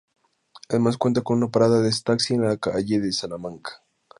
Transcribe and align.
Además 0.67 0.97
cuenta 0.97 1.21
con 1.21 1.37
una 1.43 1.51
parada 1.51 1.79
de 1.83 1.91
taxi 2.03 2.33
en 2.33 2.41
la 2.41 2.57
calle 2.57 2.99
de 2.99 3.11
Salamanca. 3.13 3.83